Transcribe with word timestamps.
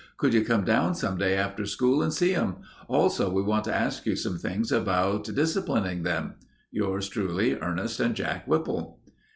Could 0.17 0.33
you 0.33 0.43
come 0.43 0.63
down 0.63 0.95
some 0.95 1.19
day 1.19 1.35
after 1.37 1.63
school 1.67 2.01
and 2.01 2.11
see 2.11 2.33
them? 2.33 2.55
Also 2.87 3.31
we 3.31 3.43
want 3.43 3.65
to 3.65 3.75
ask 3.75 4.07
you 4.07 4.15
some 4.15 4.39
things 4.39 4.71
about 4.71 5.25
disaplining 5.25 6.01
them. 6.01 6.33
Yours 6.71 7.07
truly, 7.07 7.55
ERNEST 7.61 7.99
AND 7.99 8.15
JACK 8.15 8.47
WHIPPLE. 8.47 8.97